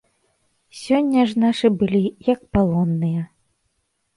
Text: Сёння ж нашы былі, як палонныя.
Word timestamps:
Сёння 0.83 1.25
ж 1.31 1.43
нашы 1.43 1.67
былі, 1.81 2.01
як 2.33 2.39
палонныя. 2.57 3.21